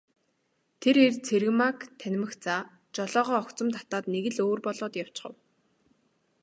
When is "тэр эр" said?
0.81-1.15